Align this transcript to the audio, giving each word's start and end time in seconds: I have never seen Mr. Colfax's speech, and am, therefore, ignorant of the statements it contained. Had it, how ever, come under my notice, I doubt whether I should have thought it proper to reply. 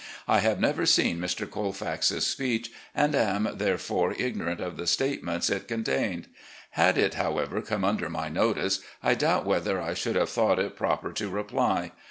I 0.27 0.39
have 0.39 0.59
never 0.59 0.87
seen 0.87 1.19
Mr. 1.19 1.47
Colfax's 1.47 2.25
speech, 2.25 2.71
and 2.95 3.13
am, 3.13 3.47
therefore, 3.57 4.15
ignorant 4.17 4.59
of 4.59 4.75
the 4.75 4.87
statements 4.87 5.47
it 5.51 5.67
contained. 5.67 6.25
Had 6.71 6.97
it, 6.97 7.13
how 7.13 7.37
ever, 7.37 7.61
come 7.61 7.85
under 7.85 8.09
my 8.09 8.27
notice, 8.27 8.79
I 9.03 9.13
doubt 9.13 9.45
whether 9.45 9.79
I 9.79 9.93
should 9.93 10.15
have 10.15 10.31
thought 10.31 10.57
it 10.57 10.75
proper 10.75 11.13
to 11.13 11.29
reply. 11.29 11.91